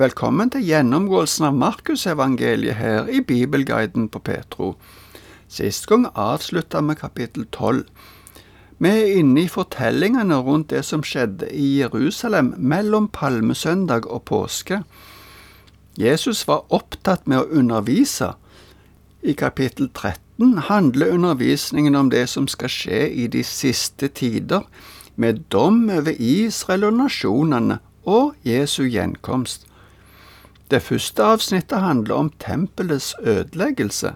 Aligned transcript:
Velkommen 0.00 0.48
til 0.48 0.62
gjennomgåelsen 0.64 1.44
av 1.44 1.56
Markusevangeliet 1.60 2.78
her 2.78 3.10
i 3.12 3.18
Bibelguiden 3.20 4.06
på 4.08 4.22
Petro. 4.24 4.70
Sist 5.44 5.84
gang 5.90 6.06
avslutta 6.16 6.80
vi 6.86 6.96
kapittel 6.96 7.44
tolv. 7.52 7.84
Vi 8.80 8.88
er 8.88 9.18
inne 9.20 9.42
i 9.42 9.52
fortellingene 9.52 10.40
rundt 10.40 10.70
det 10.72 10.86
som 10.88 11.04
skjedde 11.04 11.50
i 11.52 11.82
Jerusalem 11.82 12.54
mellom 12.56 13.10
palmesøndag 13.12 14.08
og 14.08 14.24
påske. 14.32 14.80
Jesus 16.00 16.46
var 16.48 16.64
opptatt 16.72 17.28
med 17.28 17.42
å 17.42 17.60
undervise. 17.60 18.32
I 19.20 19.36
kapittel 19.36 19.92
13 19.92 20.64
handler 20.72 21.12
undervisningen 21.12 21.94
om 21.94 22.08
det 22.08 22.30
som 22.32 22.48
skal 22.48 22.72
skje 22.72 23.04
i 23.12 23.28
de 23.28 23.44
siste 23.44 24.08
tider, 24.08 24.64
med 25.16 25.44
dom 25.52 25.90
over 25.92 26.16
Israel 26.16 26.88
og 26.88 27.02
nasjonene 27.04 27.82
og 28.08 28.32
Jesu 28.48 28.86
gjenkomst. 28.88 29.66
Det 30.70 30.82
første 30.82 31.22
avsnittet 31.22 31.80
handler 31.82 32.14
om 32.14 32.32
tempelets 32.38 33.14
ødeleggelse. 33.22 34.14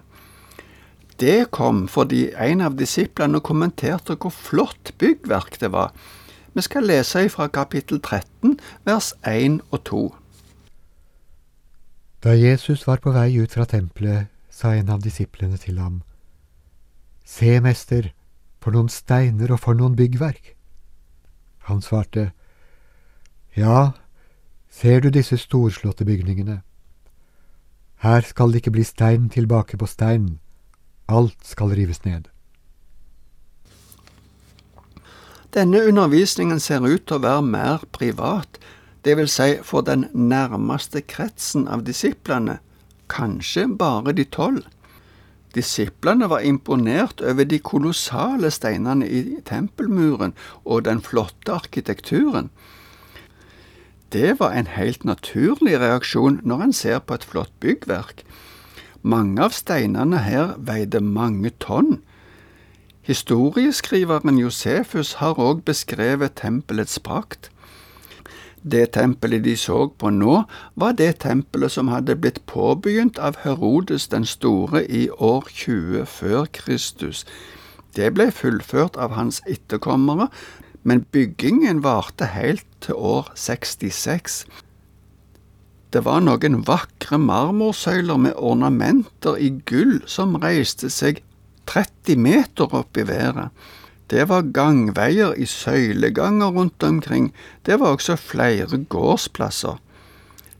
Det 1.19 1.51
kom 1.51 1.87
fordi 1.87 2.29
en 2.39 2.61
av 2.61 2.75
disiplene 2.79 3.39
kommenterte 3.43 4.15
hvor 4.15 4.31
flott 4.31 4.93
byggverk 4.99 5.59
det 5.59 5.71
var. 5.71 5.91
Vi 6.55 6.63
skal 6.63 6.87
lese 6.87 7.27
fra 7.29 7.47
kapittel 7.47 7.99
13, 7.99 8.59
vers 8.87 9.13
1 9.27 9.59
og 9.71 9.83
2. 9.83 10.03
Da 12.23 12.35
Jesus 12.35 12.87
var 12.87 13.03
på 13.03 13.11
vei 13.11 13.35
ut 13.37 13.51
fra 13.51 13.65
tempelet, 13.65 14.31
sa 14.49 14.71
en 14.71 14.89
av 14.89 15.03
disiplene 15.03 15.57
til 15.59 15.79
ham, 15.79 16.01
Se, 17.25 17.59
mester, 17.59 18.11
for 18.61 18.71
noen 18.71 18.89
steiner 18.89 19.51
og 19.51 19.59
for 19.59 19.73
noen 19.73 19.95
byggverk. 19.97 20.53
Han 21.67 21.81
svarte, 21.81 22.31
Ja, 23.57 23.91
Ser 24.75 24.99
du 24.99 25.07
disse 25.09 25.37
storslåtte 25.39 26.03
bygningene? 26.03 26.59
Her 28.03 28.25
skal 28.27 28.51
det 28.51 28.59
ikke 28.59 28.73
bli 28.75 28.83
stein 28.83 29.29
tilbake 29.31 29.79
på 29.79 29.87
stein, 29.87 30.39
alt 31.07 31.37
skal 31.47 31.71
rives 31.77 32.01
ned. 32.03 32.27
Denne 35.55 35.85
undervisningen 35.87 36.59
ser 36.59 36.83
ut 36.83 37.05
til 37.07 37.21
å 37.21 37.23
være 37.23 37.47
mer 37.47 37.87
privat, 37.95 38.59
vil 39.05 39.29
si 39.29 39.61
for 39.63 39.85
den 39.85 40.09
nærmeste 40.11 41.05
kretsen 41.07 41.69
av 41.71 41.85
disiplene, 41.87 42.57
kanskje 43.07 43.67
bare 43.79 44.11
de 44.17 44.25
tolv. 44.25 44.65
Disiplene 45.55 46.27
var 46.27 46.43
imponert 46.43 47.21
over 47.21 47.47
de 47.47 47.61
kolossale 47.63 48.51
steinene 48.51 49.07
i 49.07 49.37
tempelmuren 49.45 50.33
og 50.65 50.83
den 50.89 50.99
flotte 51.05 51.53
arkitekturen. 51.53 52.49
Det 54.15 54.39
var 54.39 54.51
en 54.55 54.67
helt 54.67 55.03
naturlig 55.03 55.79
reaksjon 55.79 56.37
når 56.47 56.61
en 56.63 56.73
ser 56.73 57.01
på 57.03 57.17
et 57.17 57.23
flott 57.27 57.51
byggverk. 57.59 58.21
Mange 59.03 59.43
av 59.43 59.51
steinene 59.51 60.21
her 60.23 60.53
veide 60.69 61.01
mange 61.03 61.51
tonn. 61.59 61.97
Historieskriveren 63.03 64.39
Josefus 64.39 65.17
har 65.19 65.35
òg 65.35 65.65
beskrevet 65.67 66.39
tempelets 66.39 66.95
prakt. 67.03 67.51
Det 68.63 68.85
tempelet 68.95 69.43
de 69.43 69.57
så 69.59 69.81
på 69.99 70.09
nå, 70.15 70.45
var 70.75 70.95
det 70.95 71.11
tempelet 71.27 71.75
som 71.75 71.91
hadde 71.91 72.15
blitt 72.15 72.39
påbegynt 72.47 73.19
av 73.19 73.43
Herodes 73.43 74.07
den 74.15 74.23
store 74.25 74.87
i 74.87 75.09
år 75.11 75.51
20 75.51 76.05
før 76.05 76.47
Kristus. 76.55 77.25
Det 77.95 78.13
ble 78.15 78.31
fullført 78.31 78.95
av 78.95 79.19
hans 79.19 79.43
etterkommere 79.43 80.31
men 80.85 81.01
byggingen 81.11 81.81
varte 81.83 82.29
helt 82.29 82.65
til 82.85 82.93
år 82.95 83.31
66. 83.35 84.43
Det 85.93 86.03
var 86.05 86.21
noen 86.21 86.59
vakre 86.67 87.17
marmorsøyler 87.21 88.19
med 88.21 88.37
ornamenter 88.37 89.39
i 89.41 89.49
gull 89.65 89.97
som 90.11 90.37
reiste 90.43 90.91
seg 90.93 91.23
30 91.71 92.21
meter 92.21 92.77
opp 92.77 92.99
i 93.01 93.07
været. 93.09 93.49
Det 94.13 94.27
var 94.29 94.51
gangveier 94.53 95.33
i 95.33 95.47
søyleganger 95.49 96.53
rundt 96.53 96.83
omkring, 96.83 97.31
det 97.65 97.79
var 97.81 97.95
også 97.95 98.19
flere 98.21 98.83
gårdsplasser. 98.85 99.79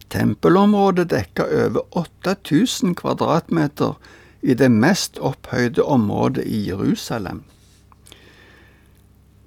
Tempelområdet 0.09 1.11
dekka 1.11 1.45
over 1.65 1.85
8000 1.97 2.95
kvadratmeter 2.97 3.99
i 4.41 4.53
det 4.57 4.71
mest 4.71 5.19
opphøyde 5.19 5.83
området 5.83 6.45
i 6.45 6.67
Jerusalem. 6.69 7.43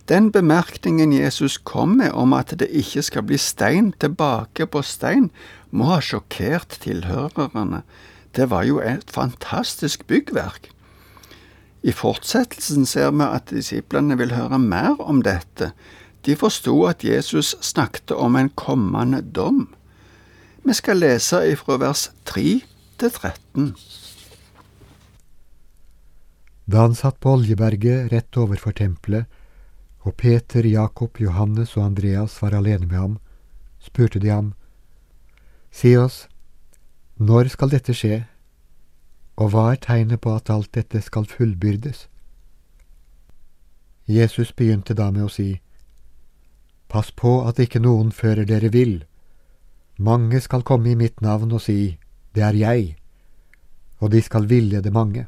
Den 0.09 0.31
bemerkningen 0.33 1.13
Jesus 1.13 1.59
kom 1.59 1.99
med 2.01 2.15
om 2.17 2.33
at 2.33 2.55
det 2.57 2.71
ikke 2.73 3.03
skal 3.05 3.27
bli 3.29 3.37
stein 3.37 3.93
tilbake 4.01 4.65
på 4.67 4.81
stein, 4.83 5.29
må 5.71 5.91
ha 5.91 6.01
sjokkert 6.01 6.79
tilhørerne. 6.81 7.83
Det 8.33 8.49
var 8.49 8.65
jo 8.65 8.81
et 8.81 9.11
fantastisk 9.13 10.07
byggverk. 10.09 10.71
I 11.85 11.93
fortsettelsen 11.93 12.87
ser 12.89 13.13
vi 13.13 13.27
at 13.27 13.53
disiplene 13.53 14.17
vil 14.19 14.33
høre 14.33 14.59
mer 14.59 14.97
om 14.99 15.21
dette. 15.23 15.73
De 16.25 16.37
forsto 16.37 16.75
at 16.89 17.05
Jesus 17.05 17.55
snakket 17.61 18.17
om 18.17 18.37
en 18.37 18.49
kommende 18.49 19.21
dom. 19.23 19.69
Vi 20.65 20.75
skal 20.75 21.05
lese 21.05 21.45
ifra 21.53 21.79
vers 21.85 22.09
3 22.25 22.61
til 22.99 23.11
13. 23.13 23.75
Da 26.69 26.85
han 26.85 26.97
satt 26.97 27.21
på 27.21 27.37
Oljeberget 27.37 28.11
rett 28.13 28.37
overfor 28.37 28.75
tempelet, 28.77 29.29
og 30.09 30.17
Peter, 30.17 30.65
Jakob, 30.65 31.21
Johannes 31.21 31.77
og 31.77 31.85
Andreas 31.85 32.39
var 32.43 32.55
alene 32.57 32.87
med 32.87 32.97
ham, 32.97 33.15
spurte 33.79 34.19
de 34.19 34.31
ham, 34.33 34.55
Si 35.71 35.93
oss, 35.97 36.29
når 37.21 37.51
skal 37.53 37.69
dette 37.75 37.93
skje, 37.93 38.23
og 39.37 39.51
hva 39.53 39.67
er 39.75 39.81
tegnet 39.85 40.23
på 40.25 40.33
at 40.33 40.49
alt 40.51 40.71
dette 40.73 41.03
skal 41.05 41.29
fullbyrdes? 41.29 42.07
Jesus 44.09 44.55
begynte 44.57 44.97
da 44.97 45.11
med 45.13 45.27
å 45.27 45.33
si, 45.33 45.61
Pass 46.89 47.11
på 47.13 47.43
at 47.45 47.61
ikke 47.61 47.83
noen 47.85 48.09
fører 48.17 48.49
dere 48.49 48.71
vill. 48.73 49.03
Mange 50.01 50.41
skal 50.41 50.65
komme 50.65 50.89
i 50.89 50.97
mitt 50.97 51.21
navn 51.21 51.53
og 51.53 51.61
si, 51.61 51.99
Det 52.33 52.43
er 52.43 52.57
jeg, 52.57 52.97
og 54.01 54.11
de 54.11 54.23
skal 54.23 54.49
villede 54.49 54.91
mange. 54.91 55.27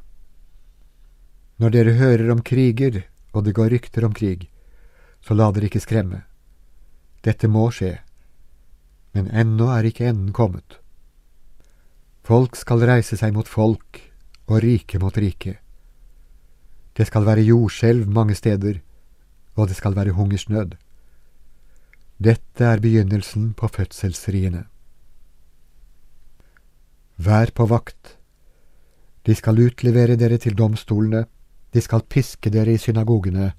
Når 1.59 1.71
dere 1.71 1.93
hører 2.01 2.33
om 2.33 2.41
kriger, 2.41 3.03
og 3.35 3.45
det 3.45 3.55
går 3.55 3.77
rykter 3.77 4.09
om 4.09 4.17
krig, 4.17 4.50
så 5.21 5.37
la 5.37 5.51
dere 5.53 5.69
ikke 5.71 5.83
skremme. 5.83 6.23
Dette 7.25 7.49
må 7.49 7.67
skje, 7.75 7.99
men 9.13 9.29
ennå 9.31 9.69
er 9.75 9.89
ikke 9.89 10.09
enden 10.09 10.33
kommet. 10.33 10.79
Folk 12.25 12.57
skal 12.57 12.85
reise 12.87 13.19
seg 13.19 13.35
mot 13.35 13.49
folk, 13.49 14.01
og 14.51 14.63
rike 14.65 14.99
mot 14.99 15.17
rike. 15.17 15.57
Det 16.97 17.07
skal 17.07 17.27
være 17.27 17.47
jordskjelv 17.47 18.09
mange 18.11 18.35
steder, 18.35 18.81
og 19.55 19.69
det 19.69 19.77
skal 19.79 19.95
være 19.97 20.17
hungersnød. 20.17 20.75
Dette 22.21 22.65
er 22.65 22.83
begynnelsen 22.83 23.53
på 23.55 23.69
fødselsriene. 23.69 24.65
Vær 27.17 27.53
på 27.55 27.67
vakt. 27.67 28.17
De 29.27 29.35
skal 29.35 29.61
utlevere 29.61 30.17
dere 30.17 30.39
til 30.39 30.57
domstolene, 30.57 31.27
de 31.73 31.81
skal 31.81 32.05
piske 32.09 32.51
dere 32.51 32.75
i 32.75 32.81
synagogene, 32.81 33.53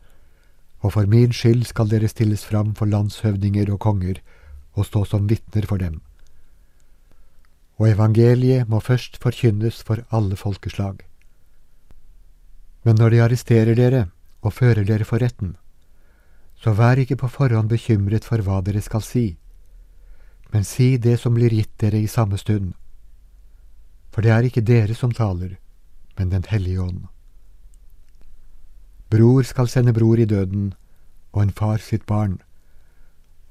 og 0.82 0.94
for 0.96 1.10
min 1.10 1.34
skyld 1.34 1.68
skal 1.70 1.90
dere 1.92 2.10
stilles 2.10 2.44
fram 2.46 2.74
for 2.78 2.90
landshøvdinger 2.90 3.70
og 3.74 3.80
konger 3.80 4.22
og 4.74 4.88
stå 4.88 5.04
som 5.06 5.28
vitner 5.30 5.68
for 5.70 5.78
dem. 5.78 6.02
Og 7.78 7.90
evangeliet 7.92 8.70
må 8.70 8.80
først 8.80 9.18
forkynnes 9.22 9.82
for 9.86 10.04
alle 10.10 10.36
folkeslag. 10.36 11.02
Men 12.84 12.98
når 12.98 13.10
de 13.10 13.22
arresterer 13.22 13.78
dere 13.78 14.08
og 14.42 14.54
fører 14.54 14.86
dere 14.86 15.06
for 15.06 15.22
retten, 15.22 15.56
så 16.62 16.74
vær 16.78 17.02
ikke 17.02 17.18
på 17.18 17.30
forhånd 17.30 17.70
bekymret 17.70 18.26
for 18.26 18.42
hva 18.46 18.62
dere 18.66 18.82
skal 18.82 19.02
si, 19.06 19.26
men 20.54 20.66
si 20.68 20.98
det 20.98 21.18
som 21.20 21.34
blir 21.34 21.54
gitt 21.54 21.74
dere 21.82 22.02
i 22.02 22.10
samme 22.10 22.38
stund. 22.38 22.74
For 24.12 24.22
det 24.22 24.34
er 24.34 24.46
ikke 24.46 24.66
dere 24.66 24.96
som 24.98 25.14
taler, 25.14 25.58
men 26.18 26.30
Den 26.30 26.44
hellige 26.44 26.82
ånd. 26.82 27.08
Bror 29.10 29.44
skal 29.44 29.68
sende 29.68 29.94
bror 29.94 30.20
i 30.20 30.26
døden, 30.26 30.74
og 31.32 31.42
en 31.42 31.54
far 31.56 31.78
sitt 31.78 32.06
barn, 32.06 32.40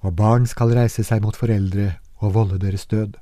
og 0.00 0.16
barn 0.16 0.46
skal 0.46 0.72
reise 0.76 1.04
seg 1.04 1.22
mot 1.24 1.36
foreldre 1.36 1.94
og 2.20 2.34
volde 2.34 2.60
deres 2.60 2.86
død. 2.86 3.16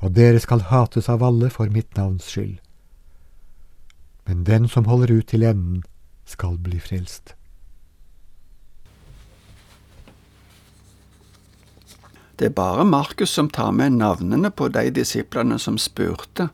Og 0.00 0.14
dere 0.16 0.40
skal 0.40 0.68
hates 0.70 1.08
av 1.08 1.24
alle 1.24 1.50
for 1.50 1.72
mitt 1.72 1.96
navns 1.96 2.28
skyld. 2.30 2.58
Men 4.28 4.44
den 4.44 4.68
som 4.68 4.84
holder 4.84 5.18
ut 5.18 5.28
til 5.32 5.42
enden, 5.42 5.82
skal 6.28 6.58
bli 6.60 6.76
frelst. 6.80 7.32
Det 12.38 12.46
er 12.46 12.54
bare 12.54 12.84
Markus 12.84 13.32
som 13.34 13.48
tar 13.50 13.72
med 13.72 13.96
navnene 13.96 14.50
på 14.50 14.68
de 14.68 14.90
disiplene 14.94 15.58
som 15.58 15.78
spurte. 15.78 16.50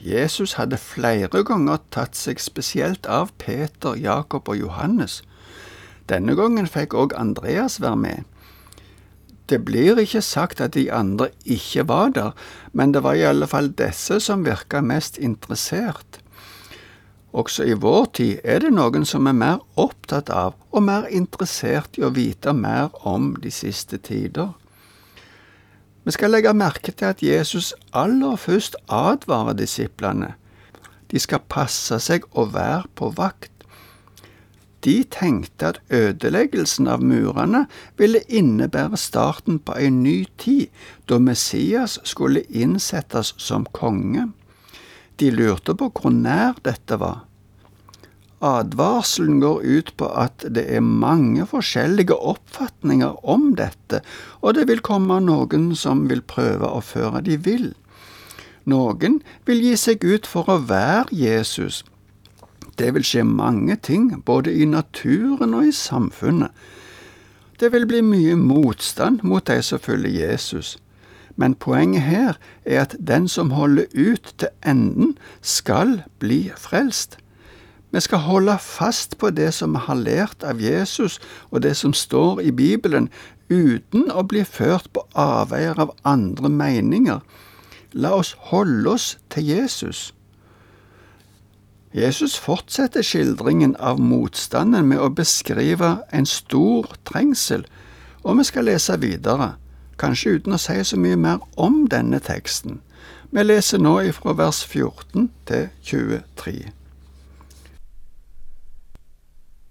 Jesus 0.00 0.56
hadde 0.58 0.80
flere 0.80 1.44
ganger 1.46 1.78
tatt 1.94 2.16
seg 2.18 2.40
spesielt 2.42 3.06
av 3.06 3.30
Peter, 3.38 3.94
Jakob 3.94 4.48
og 4.48 4.58
Johannes. 4.58 5.20
Denne 6.08 6.36
gangen 6.36 6.66
fikk 6.68 6.94
òg 6.94 7.14
Andreas 7.16 7.80
være 7.80 7.96
med. 7.96 8.24
Det 9.48 9.60
blir 9.64 10.00
ikke 10.00 10.22
sagt 10.24 10.60
at 10.60 10.74
de 10.74 10.90
andre 10.92 11.28
ikke 11.44 11.86
var 11.88 12.12
der, 12.16 12.32
men 12.72 12.94
det 12.94 13.02
var 13.04 13.16
i 13.16 13.24
alle 13.28 13.46
fall 13.46 13.70
disse 13.76 14.20
som 14.20 14.44
virka 14.44 14.80
mest 14.80 15.18
interessert. 15.18 16.20
Også 17.34 17.64
i 17.66 17.74
vår 17.74 18.04
tid 18.14 18.44
er 18.44 18.60
det 18.62 18.70
noen 18.72 19.04
som 19.04 19.26
er 19.26 19.36
mer 19.36 19.62
opptatt 19.80 20.30
av 20.30 20.54
og 20.70 20.84
mer 20.86 21.08
interessert 21.10 21.98
i 21.98 22.04
å 22.06 22.12
vite 22.14 22.52
mer 22.54 22.92
om 23.02 23.32
de 23.42 23.50
siste 23.50 23.98
tider. 23.98 24.52
Vi 26.04 26.12
skal 26.12 26.30
legge 26.30 26.52
merke 26.52 26.92
til 26.92 27.08
at 27.10 27.24
Jesus 27.24 27.72
aller 27.96 28.36
først 28.36 28.76
advarer 28.92 29.56
disiplene. 29.56 30.34
De 31.10 31.18
skal 31.20 31.42
passe 31.48 31.98
seg 32.00 32.28
og 32.32 32.52
være 32.54 32.86
på 32.94 33.10
vakt. 33.16 33.53
De 34.84 35.00
tenkte 35.08 35.72
at 35.72 35.80
ødeleggelsen 35.88 36.88
av 36.92 37.04
murene 37.04 37.64
ville 37.96 38.20
innebære 38.28 38.98
starten 39.00 39.58
på 39.64 39.76
en 39.80 40.02
ny 40.04 40.24
tid, 40.38 40.68
da 41.08 41.18
Messias 41.18 41.98
skulle 42.04 42.44
innsettes 42.50 43.32
som 43.40 43.64
konge. 43.72 44.28
De 45.20 45.30
lurte 45.30 45.76
på 45.78 45.88
hvor 45.88 46.12
nær 46.12 46.58
dette 46.66 46.98
var. 47.00 47.22
Advarselen 48.44 49.38
går 49.40 49.62
ut 49.64 49.94
på 49.96 50.10
at 50.20 50.44
det 50.52 50.66
er 50.68 50.84
mange 50.84 51.46
forskjellige 51.48 52.16
oppfatninger 52.18 53.22
om 53.24 53.54
dette, 53.56 54.02
og 54.42 54.58
det 54.58 54.66
vil 54.68 54.84
komme 54.84 55.16
noen 55.24 55.70
som 55.78 56.04
vil 56.10 56.20
prøve 56.20 56.68
å 56.68 56.82
føre 56.84 57.24
de 57.24 57.38
vill. 57.40 57.70
Noen 58.68 59.22
vil 59.48 59.64
gi 59.64 59.74
seg 59.80 60.04
ut 60.04 60.28
for 60.28 60.48
å 60.50 60.58
være 60.68 61.08
Jesus, 61.16 61.84
det 62.78 62.94
vil 62.94 63.04
skje 63.06 63.24
mange 63.24 63.76
ting, 63.76 64.22
både 64.24 64.54
i 64.54 64.64
naturen 64.64 65.54
og 65.54 65.68
i 65.68 65.72
samfunnet. 65.72 66.50
Det 67.60 67.70
vil 67.72 67.86
bli 67.86 68.00
mye 68.02 68.34
motstand 68.36 69.22
mot 69.22 69.46
de 69.46 69.60
som 69.62 69.78
følger 69.78 70.10
Jesus, 70.10 70.76
men 71.36 71.54
poenget 71.54 72.02
her 72.02 72.38
er 72.64 72.80
at 72.82 72.96
den 72.98 73.28
som 73.28 73.50
holder 73.50 73.84
ut 73.94 74.34
til 74.38 74.48
enden, 74.66 75.18
skal 75.42 76.02
bli 76.18 76.50
frelst. 76.56 77.18
Vi 77.94 78.00
skal 78.00 78.18
holde 78.18 78.58
fast 78.58 79.18
på 79.18 79.30
det 79.30 79.52
som 79.54 79.74
vi 79.74 79.84
har 79.86 79.94
lært 79.94 80.42
av 80.42 80.62
Jesus 80.62 81.20
og 81.50 81.62
det 81.62 81.76
som 81.78 81.92
står 81.94 82.40
i 82.42 82.50
Bibelen, 82.50 83.08
uten 83.48 84.08
å 84.10 84.24
bli 84.26 84.42
ført 84.44 84.88
på 84.92 85.04
avveier 85.14 85.78
av 85.78 85.92
andre 86.02 86.50
meninger. 86.50 87.20
La 87.94 88.16
oss 88.18 88.34
holde 88.50 88.96
oss 88.96 89.12
til 89.30 89.46
Jesus. 89.46 90.10
Jesus 91.94 92.34
fortsetter 92.42 93.04
skildringen 93.06 93.76
av 93.78 94.00
motstanden 94.02 94.88
med 94.90 94.98
å 94.98 95.12
beskrive 95.14 96.00
en 96.10 96.26
stor 96.26 96.88
trengsel, 97.06 97.62
og 98.26 98.40
vi 98.40 98.46
skal 98.48 98.66
lese 98.66 98.96
videre, 98.98 99.52
kanskje 100.02 100.40
uten 100.40 100.56
å 100.56 100.58
si 100.58 100.74
så 100.82 100.98
mye 100.98 101.14
mer 101.14 101.44
om 101.54 101.84
denne 101.86 102.18
teksten. 102.18 102.80
Vi 103.30 103.46
leser 103.46 103.78
nå 103.78 103.94
ifra 104.10 104.34
vers 104.34 104.64
14 104.66 105.30
til 105.46 105.70
23. 105.86 106.72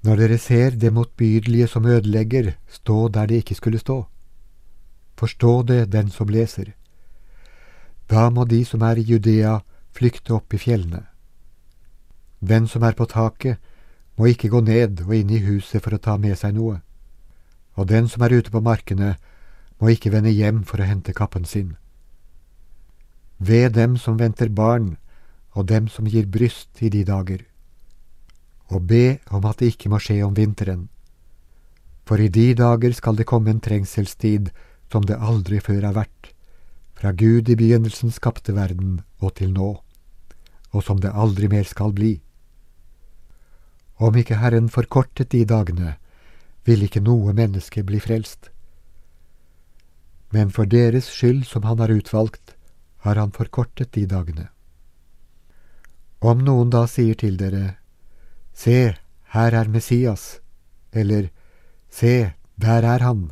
Når 0.04 0.20
dere 0.24 0.40
ser 0.40 0.80
det 0.80 0.96
motbydelige 0.96 1.68
som 1.76 1.86
ødelegger, 1.86 2.54
stå 2.72 3.08
der 3.08 3.28
det 3.28 3.44
ikke 3.44 3.60
skulle 3.60 3.84
stå. 3.84 4.04
Forstå 5.20 5.62
det 5.68 5.92
den 5.92 6.12
som 6.12 6.32
leser. 6.32 6.72
Da 8.08 8.30
må 8.30 8.48
de 8.48 8.64
som 8.64 8.84
er 8.84 9.00
i 9.00 9.08
Judea, 9.12 9.60
flykte 9.92 10.40
opp 10.40 10.54
i 10.54 10.60
fjellene. 10.60 11.10
Den 12.44 12.68
som 12.68 12.84
er 12.84 12.92
på 12.92 13.06
taket, 13.08 13.60
må 14.20 14.28
ikke 14.28 14.50
gå 14.52 14.60
ned 14.68 15.06
og 15.06 15.14
inn 15.16 15.30
i 15.32 15.40
huset 15.46 15.80
for 15.80 15.96
å 15.96 16.02
ta 16.02 16.18
med 16.20 16.36
seg 16.38 16.58
noe, 16.58 16.82
og 17.80 17.88
den 17.88 18.10
som 18.12 18.26
er 18.26 18.36
ute 18.36 18.52
på 18.52 18.62
markene, 18.62 19.16
må 19.80 19.94
ikke 19.94 20.12
vende 20.12 20.34
hjem 20.34 20.62
for 20.68 20.84
å 20.84 20.88
hente 20.88 21.16
kappen 21.16 21.48
sin. 21.48 21.78
Ved 23.40 23.74
dem 23.78 23.96
som 23.98 24.20
venter 24.20 24.52
barn, 24.52 24.98
og 25.56 25.70
dem 25.72 25.88
som 25.88 26.10
gir 26.10 26.28
bryst 26.28 26.84
i 26.84 26.92
de 26.92 27.06
dager, 27.08 27.46
og 28.68 28.90
be 28.92 29.20
om 29.32 29.48
at 29.48 29.62
det 29.62 29.72
ikke 29.74 29.94
må 29.94 30.02
skje 30.04 30.20
om 30.26 30.36
vinteren, 30.36 30.90
for 32.04 32.20
i 32.20 32.28
de 32.28 32.50
dager 32.60 32.92
skal 32.92 33.16
det 33.16 33.30
komme 33.30 33.54
en 33.54 33.64
trengselstid 33.64 34.52
som 34.92 35.08
det 35.08 35.16
aldri 35.16 35.62
før 35.64 35.88
har 35.88 35.96
vært, 35.96 36.34
fra 37.00 37.16
Gud 37.16 37.48
i 37.48 37.56
begynnelsen 37.56 38.12
skapte 38.12 38.52
verden 38.56 39.00
og 39.24 39.38
til 39.40 39.56
nå, 39.56 39.72
og 40.74 40.84
som 40.84 41.00
det 41.00 41.16
aldri 41.16 41.48
mer 41.48 41.64
skal 41.70 41.96
bli. 41.96 42.18
Om 44.04 44.18
ikke 44.20 44.42
Herren 44.42 44.68
forkortet 44.68 45.32
de 45.32 45.46
dagene, 45.48 45.94
vil 46.68 46.84
ikke 46.84 47.04
noe 47.04 47.32
menneske 47.36 47.84
bli 47.88 48.02
frelst. 48.04 48.50
Men 50.36 50.52
for 50.52 50.68
deres 50.68 51.08
skyld 51.14 51.46
som 51.48 51.64
han 51.68 51.80
har 51.80 51.94
utvalgt, 51.94 52.56
har 53.06 53.20
han 53.20 53.32
forkortet 53.36 53.94
de 53.96 54.04
dagene. 54.10 54.50
Om 56.24 56.44
noen 56.44 56.72
da 56.72 56.84
sier 56.88 57.16
til 57.20 57.38
dere, 57.40 57.78
Se, 58.54 58.94
her 59.34 59.56
er 59.58 59.72
Messias, 59.72 60.40
eller 60.92 61.30
Se, 61.90 62.34
der 62.56 62.86
er 62.86 63.04
han, 63.04 63.32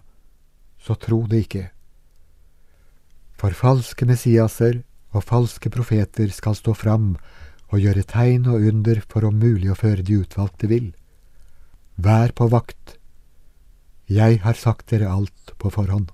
så 0.79 0.95
tro 0.95 1.23
det 1.29 1.45
ikke. 1.45 1.67
For 3.37 3.53
falske 3.57 4.05
Messiaser 4.05 4.81
og 5.11 5.25
falske 5.27 5.69
profeter 5.69 6.31
skal 6.33 6.57
stå 6.57 6.73
fram 6.77 7.15
og 7.71 7.79
gjøre 7.79 8.03
tegn 8.07 8.47
og 8.51 8.67
under 8.67 9.01
for 9.07 9.27
om 9.27 9.39
mulig 9.39 9.71
å 9.71 9.77
føre 9.79 10.03
de 10.03 10.19
utvalgte 10.21 10.67
vill. 10.71 10.91
Vær 11.95 12.33
på 12.35 12.49
vakt. 12.51 12.97
Jeg 14.11 14.41
har 14.43 14.57
sagt 14.59 14.91
dere 14.91 15.11
alt 15.11 15.53
på 15.57 15.71
forhånd. 15.71 16.11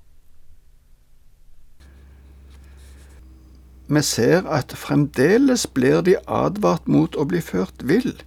Vi 3.87 4.01
ser 4.03 4.43
at 4.51 4.75
fremdeles 4.75 5.63
blir 5.71 6.01
de 6.03 6.17
advart 6.27 6.89
mot 6.91 7.15
å 7.15 7.23
bli 7.25 7.39
ført 7.41 7.85
vill. 7.87 8.17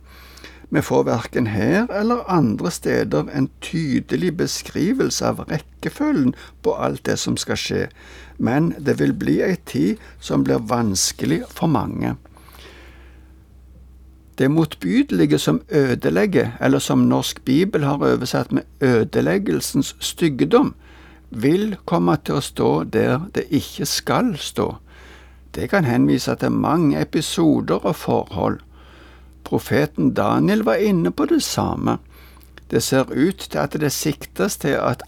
Vi 0.71 0.81
får 0.87 1.05
verken 1.05 1.50
her 1.50 1.91
eller 1.93 2.25
andre 2.31 2.71
steder 2.71 3.29
en 3.35 3.50
tydelig 3.61 4.31
beskrivelse 4.38 5.26
av 5.26 5.43
rekkefølgen 5.50 6.33
på 6.65 6.75
alt 6.79 7.05
det 7.11 7.19
som 7.19 7.37
skal 7.37 7.59
skje, 7.59 7.83
men 8.38 8.71
det 8.79 8.97
vil 9.03 9.12
bli 9.12 9.41
ei 9.44 9.59
tid 9.67 10.00
som 10.23 10.47
blir 10.47 10.62
vanskelig 10.71 11.43
for 11.50 11.69
mange. 11.69 12.15
Det 14.40 14.48
motbydelige 14.48 15.38
som 15.38 15.60
ødelegger, 15.69 16.50
eller 16.60 16.78
som 16.78 16.98
Norsk 16.98 17.44
Bibel 17.44 17.84
har 17.84 18.00
oversatt 18.00 18.52
med 18.52 18.62
ødeleggelsens 18.81 19.96
styggedom, 20.00 20.75
vil 21.31 21.76
komme 21.84 22.16
til 22.25 22.38
å 22.38 22.40
stå 22.40 22.70
der 22.84 23.26
det 23.34 23.44
ikke 23.52 23.84
skal 23.87 24.32
stå. 24.40 24.70
Det 25.54 25.68
kan 25.68 25.85
henvise 25.85 26.38
til 26.40 26.56
mange 26.56 26.97
episoder 27.02 27.85
og 27.85 27.97
forhold. 27.97 28.59
Profeten 29.44 30.14
Daniel 30.14 30.64
var 30.64 30.80
inne 30.80 31.12
på 31.12 31.28
det 31.28 31.42
samme. 31.42 31.99
Det 32.70 32.82
ser 32.82 33.12
ut 33.12 33.44
til 33.50 33.59
at 33.59 33.76
det 33.80 33.92
siktes 33.92 34.56
til 34.56 34.80
at 34.80 35.02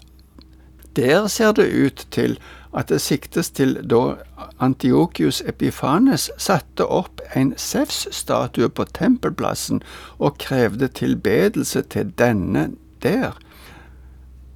Der 0.95 1.27
ser 1.27 1.51
det 1.51 1.73
ut 1.73 2.07
til 2.11 2.37
at 2.73 2.89
det 2.89 3.01
siktes 3.01 3.51
til 3.53 3.75
da 3.89 4.15
Antiokius 4.63 5.41
Epifanes 5.45 6.29
satte 6.41 6.85
opp 6.85 7.21
en 7.35 7.53
Sefs-statue 7.57 8.69
på 8.69 8.85
tempelplassen 8.97 9.83
og 10.17 10.39
krevde 10.41 10.87
tilbedelse 10.87 11.83
til 11.93 12.13
denne 12.17 12.71
der. 13.03 13.37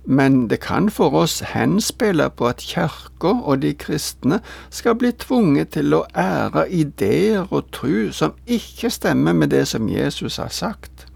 Men 0.09 0.47
det 0.47 0.62
kan 0.63 0.88
for 0.89 1.12
oss 1.19 1.41
henspille 1.51 2.29
på 2.29 2.47
at 2.47 2.63
kirka 2.63 3.33
og 3.43 3.62
de 3.62 3.74
kristne 3.75 4.39
skal 4.69 4.95
bli 4.95 5.12
tvunget 5.12 5.74
til 5.75 5.91
å 5.97 6.05
ære 6.15 6.63
ideer 6.71 7.51
og 7.51 7.67
tru 7.75 8.13
som 8.15 8.38
ikke 8.47 8.89
stemmer 8.93 9.36
med 9.36 9.51
det 9.51 9.65
som 9.67 9.89
Jesus 9.91 10.39
har 10.39 10.53
sagt. 10.55 11.09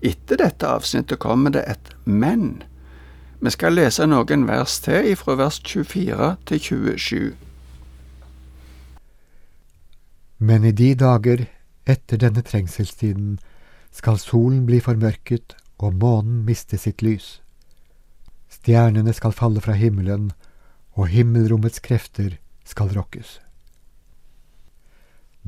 Etter 0.00 0.40
dette 0.40 0.64
avsnittet 0.64 1.20
kommer 1.20 1.52
det 1.52 1.66
et 1.68 1.92
men. 2.08 2.62
Vi 3.40 3.50
skal 3.50 3.72
lese 3.72 4.04
noen 4.04 4.42
vers 4.44 4.74
til 4.84 5.06
ifra 5.14 5.32
vers 5.40 5.56
24 5.64 6.26
til 6.46 6.60
27. 6.60 7.36
Men 10.44 10.64
i 10.64 10.72
de 10.76 10.90
dager 10.94 11.46
etter 11.88 12.20
denne 12.20 12.42
trengselstiden 12.44 13.38
skal 13.96 14.20
solen 14.20 14.66
bli 14.68 14.80
formørket 14.84 15.56
og 15.80 15.96
månen 16.02 16.42
miste 16.44 16.76
sitt 16.76 17.00
lys. 17.00 17.38
Stjernene 18.52 19.12
skal 19.16 19.32
falle 19.32 19.62
fra 19.64 19.72
himmelen, 19.72 20.32
og 20.92 21.08
himmelrommets 21.08 21.80
krefter 21.80 22.36
skal 22.68 22.92
rokkes. 22.92 23.38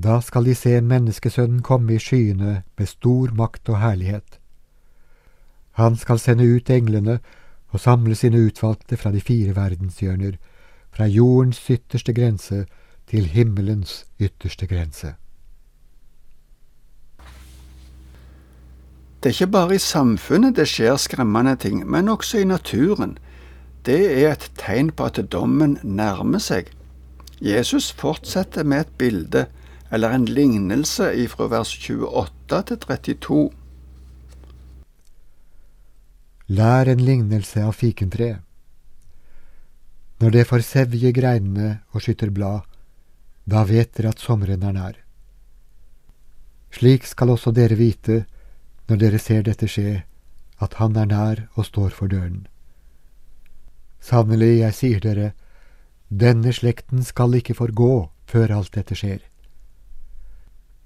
Da 0.01 0.21
skal 0.25 0.49
de 0.49 0.55
se 0.57 0.79
Menneskesønnen 0.81 1.61
komme 1.61 1.93
i 1.93 2.01
skyene 2.01 2.63
med 2.79 2.89
stor 2.89 3.35
makt 3.37 3.69
og 3.69 3.83
herlighet. 3.83 4.39
Han 5.77 5.97
skal 5.97 6.19
sende 6.19 6.49
ut 6.49 6.71
englene 6.71 7.19
og 7.73 7.81
samle 7.81 8.15
sine 8.15 8.41
utvalgte 8.47 8.97
fra 9.01 9.13
de 9.13 9.21
fire 9.21 9.57
verdenshjørner, 9.57 10.37
fra 10.93 11.09
jordens 11.09 11.61
ytterste 11.71 12.13
grense 12.13 12.65
til 13.09 13.27
himmelens 13.33 14.05
ytterste 14.21 14.69
grense. 14.69 15.15
Det 19.23 19.31
er 19.31 19.35
ikke 19.37 19.53
bare 19.55 19.75
i 19.75 19.79
samfunnet 19.79 20.57
det 20.59 20.67
skjer 20.69 20.97
skremmende 20.99 21.55
ting, 21.57 21.85
men 21.87 22.09
også 22.09 22.39
i 22.43 22.45
naturen. 22.45 23.19
det 23.87 24.23
er 24.23 24.33
et 24.33 24.51
tegn 24.59 24.91
på 24.91 25.05
at 25.05 25.19
dommen 25.33 25.79
nærmer 25.83 26.39
seg. 26.39 26.71
Jesus 27.41 27.93
fortsetter 27.93 28.63
med 28.63 28.81
et 28.81 28.93
bilde, 28.99 29.47
eller 29.91 30.11
en 30.11 30.25
lignelse, 30.25 31.29
fra 31.29 31.47
vers 31.47 31.89
28 31.91 32.63
til 32.67 32.79
32. 32.79 33.62
Lær 36.49 36.89
en 36.91 37.05
lignelse 37.05 37.63
av 37.63 37.77
fikentreet. 37.79 38.41
Når 40.23 40.31
det 40.31 40.47
får 40.47 40.63
sevje 40.67 41.11
greinene 41.15 41.83
og 41.95 42.03
skytter 42.03 42.31
blad, 42.31 42.63
da 43.47 43.65
vet 43.67 43.93
dere 43.97 44.13
at 44.15 44.23
sommeren 44.23 44.63
er 44.63 44.75
nær. 44.75 44.97
Slik 46.73 47.07
skal 47.07 47.35
også 47.35 47.53
dere 47.55 47.79
vite, 47.79 48.25
når 48.89 49.01
dere 49.03 49.19
ser 49.19 49.43
dette 49.47 49.69
skje, 49.71 50.03
at 50.63 50.75
Han 50.75 50.97
er 50.97 51.07
nær 51.07 51.49
og 51.55 51.67
står 51.67 51.91
for 51.91 52.07
døren. 52.07 52.47
Sannelig, 54.01 54.59
jeg 54.59 54.75
sier 54.75 55.01
dere, 55.01 55.33
denne 56.11 56.53
slekten 56.53 57.03
skal 57.03 57.35
ikke 57.35 57.55
forgå 57.55 58.11
før 58.27 58.59
alt 58.59 58.75
dette 58.75 58.95
skjer. 58.99 59.21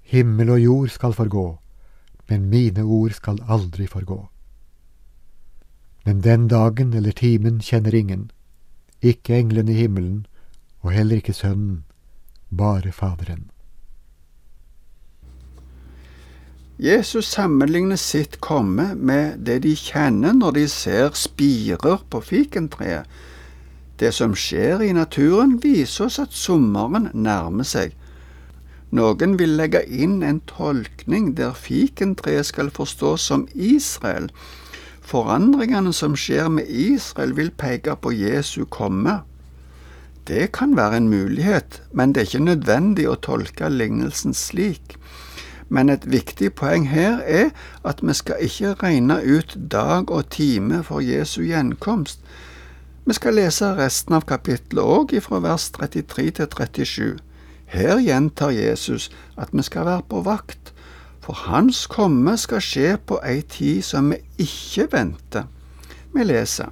Himmel 0.01 0.49
og 0.49 0.59
jord 0.61 0.89
skal 0.89 1.13
forgå, 1.13 1.57
men 2.29 2.49
mine 2.49 2.83
ord 2.83 3.13
skal 3.13 3.41
aldri 3.47 3.87
forgå. 3.87 4.27
Men 6.07 6.21
den 6.23 6.47
dagen 6.47 6.93
eller 6.95 7.11
timen 7.11 7.59
kjenner 7.59 7.95
ingen, 7.95 8.29
ikke 9.03 9.35
englene 9.35 9.73
i 9.73 9.81
himmelen, 9.81 10.25
og 10.79 10.93
heller 10.95 11.19
ikke 11.19 11.33
Sønnen, 11.35 11.81
bare 12.47 12.93
Faderen. 12.95 13.49
Jesus 16.79 17.25
sammenligner 17.25 17.99
sitt 17.99 18.37
komme 18.39 18.93
med 18.95 19.41
det 19.43 19.57
de 19.65 19.73
kjenner 19.75 20.31
når 20.37 20.55
de 20.55 20.63
ser 20.71 21.09
spirer 21.19 22.05
på 22.09 22.21
fikentreet. 22.23 23.03
Det 23.99 24.13
som 24.15 24.35
skjer 24.37 24.85
i 24.85 24.93
naturen, 24.95 25.57
viser 25.59 26.05
oss 26.05 26.19
at 26.23 26.31
sommeren 26.31 27.09
nærmer 27.13 27.67
seg. 27.67 27.97
Noen 28.95 29.35
vil 29.41 29.57
legge 29.59 29.83
inn 29.83 30.21
en 30.23 30.39
tolkning 30.47 31.33
der 31.35 31.51
fikentreet 31.51 32.47
skal 32.53 32.71
forstås 32.71 33.27
som 33.27 33.43
Israel. 33.51 34.31
Forandringene 35.07 35.93
som 35.95 36.17
skjer 36.19 36.49
med 36.51 36.67
Israel, 36.67 37.31
vil 37.37 37.53
peke 37.55 37.93
på 37.95 38.11
Jesu 38.11 38.65
komme. 38.65 39.21
Det 40.27 40.49
kan 40.51 40.75
være 40.75 40.97
en 40.97 41.07
mulighet, 41.07 41.81
men 41.93 42.11
det 42.11 42.21
er 42.21 42.27
ikke 42.27 42.43
nødvendig 42.43 43.05
å 43.07 43.15
tolke 43.15 43.69
lignelsen 43.71 44.35
slik. 44.35 44.97
Men 45.71 45.87
et 45.89 46.03
viktig 46.11 46.51
poeng 46.59 46.89
her 46.91 47.21
er 47.23 47.53
at 47.87 48.03
vi 48.03 48.15
skal 48.19 48.43
ikke 48.43 48.75
regne 48.83 49.21
ut 49.23 49.55
dag 49.71 50.11
og 50.11 50.27
time 50.35 50.83
for 50.83 50.99
Jesu 50.99 51.39
gjenkomst. 51.47 52.19
Vi 53.07 53.15
skal 53.15 53.39
lese 53.39 53.71
resten 53.79 54.19
av 54.19 54.27
kapittelet 54.27 54.83
òg, 54.83 55.15
fra 55.23 55.39
vers 55.39 55.69
33 55.71 56.31
til 56.41 56.51
37. 56.51 57.19
Her 57.71 57.99
gjentar 58.03 58.51
Jesus 58.51 59.07
at 59.39 59.55
vi 59.55 59.63
skal 59.63 59.87
være 59.87 60.03
på 60.11 60.25
vakt, 60.27 60.73
for 61.27 61.35
Hans 61.35 61.89
komme 61.91 62.37
skal 62.39 62.61
skje 62.63 62.93
på 63.03 63.17
ei 63.19 63.41
tid 63.43 63.83
som 63.83 64.13
vi 64.13 64.21
ikke 64.39 64.85
venter. 64.93 65.49
Vi 66.15 66.23
leser. 66.23 66.69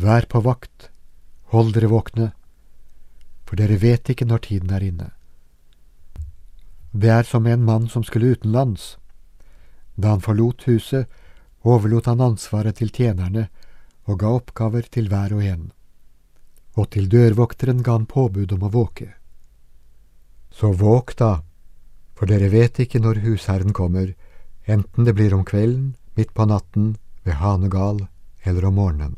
Vær 0.00 0.24
på 0.24 0.40
vakt, 0.40 0.88
hold 1.52 1.74
dere 1.76 1.90
våkne, 1.92 2.30
for 3.44 3.60
dere 3.60 3.76
vet 3.82 4.08
ikke 4.08 4.24
når 4.24 4.40
tiden 4.46 4.72
er 4.72 4.86
inne. 4.86 5.08
Det 6.96 7.10
er 7.12 7.28
som 7.28 7.44
en 7.44 7.66
mann 7.66 7.90
som 7.92 8.06
skulle 8.08 8.32
utenlands. 8.32 8.96
Da 10.00 10.14
han 10.14 10.24
forlot 10.24 10.64
huset, 10.64 11.12
overlot 11.60 12.08
han 12.08 12.24
ansvaret 12.24 12.80
til 12.80 12.88
tjenerne 12.88 13.50
og 14.08 14.22
ga 14.24 14.32
oppgaver 14.40 14.88
til 14.88 15.12
hver 15.12 15.36
og 15.36 15.44
en. 15.44 15.68
Og 16.80 16.88
til 16.96 17.12
dørvokteren 17.12 17.84
ga 17.84 18.00
han 18.00 18.08
påbud 18.08 18.56
om 18.56 18.64
å 18.64 18.72
våke. 18.72 19.12
Så 20.48 20.72
våk 20.72 21.18
da, 21.20 21.42
for 22.20 22.28
dere 22.28 22.50
vet 22.52 22.76
ikke 22.84 23.00
når 23.00 23.22
husherren 23.24 23.72
kommer, 23.72 24.10
enten 24.68 25.06
det 25.06 25.14
blir 25.16 25.32
om 25.32 25.40
kvelden, 25.48 25.94
midt 26.20 26.34
på 26.36 26.44
natten, 26.44 26.98
ved 27.24 27.38
hanegal 27.40 28.02
eller 28.44 28.66
om 28.68 28.74
morgenen. 28.76 29.14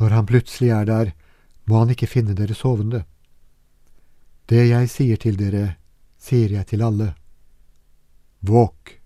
Når 0.00 0.10
han 0.10 0.26
plutselig 0.26 0.72
er 0.74 0.88
der, 0.88 1.12
må 1.70 1.78
han 1.78 1.92
ikke 1.94 2.10
finne 2.10 2.34
dere 2.34 2.56
sovende. 2.58 3.04
Det 4.50 4.64
jeg 4.66 4.90
sier 4.90 5.20
til 5.22 5.38
dere, 5.38 5.76
sier 6.18 6.50
jeg 6.56 6.66
til 6.72 6.82
alle. 6.82 7.12
Våk! 8.42 8.96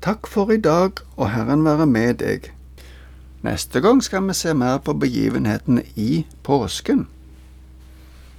Takk 0.00 0.30
for 0.30 0.54
i 0.54 0.56
dag, 0.56 1.02
og 1.20 1.34
Herren 1.34 1.66
være 1.68 1.86
med 1.86 2.22
deg. 2.24 2.48
Neste 3.44 3.84
gang 3.84 4.00
skal 4.00 4.24
vi 4.24 4.38
se 4.40 4.56
mer 4.56 4.80
på 4.80 4.96
begivenhetene 4.96 5.84
i 6.00 6.24
påsken. 6.48 7.04